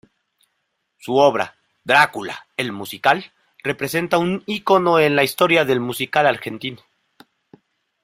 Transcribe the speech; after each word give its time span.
Su 0.97 1.13
obra 1.17 1.55
"Drácula, 1.83 2.47
el 2.57 2.71
musical" 2.71 3.33
representa 3.63 4.17
un 4.17 4.41
ícono 4.47 4.97
en 4.99 5.15
la 5.15 5.23
historia 5.23 5.63
del 5.63 5.79
musical 5.79 6.25
argentino. 6.25 6.79